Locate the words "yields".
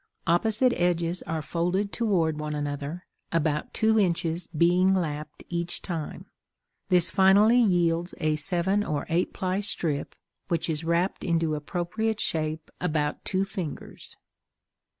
7.59-8.15